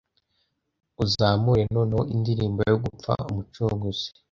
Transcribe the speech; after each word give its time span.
Uzamure 1.03 1.61
noneho 1.75 2.03
Indirimbo 2.15 2.59
yo 2.71 2.77
gupfa. 2.83 3.13
Umucunguzi! 3.29 4.07